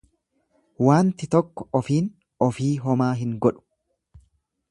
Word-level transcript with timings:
Wanti 0.85 1.29
tokko 1.35 1.67
ofiin 1.81 2.09
ofii 2.47 2.71
homaa 2.87 3.13
hin 3.23 3.39
godhu. 3.47 3.65